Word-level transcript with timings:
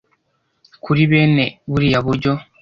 ”kuri 0.83 1.01
bene 1.11 1.45
buriya 1.69 1.99
buryo. 2.05 2.31